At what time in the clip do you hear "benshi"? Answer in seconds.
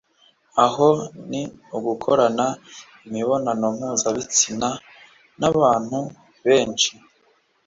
6.45-6.91